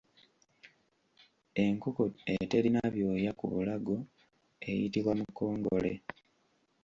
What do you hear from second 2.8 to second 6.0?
byoya ku bulago eyitibwa Mukongole.